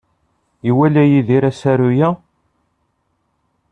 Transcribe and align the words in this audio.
Iwala 0.69 1.01
Yidir 1.11 1.43
asaru-a? 1.51 2.09